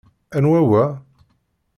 [0.37, 0.83] Anwa wa?